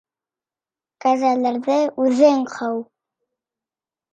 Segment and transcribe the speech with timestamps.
[1.03, 2.81] Кәжәләрҙе үҙең ҡыу...